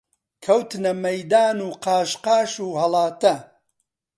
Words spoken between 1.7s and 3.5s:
قاش قاش و هەڵاتە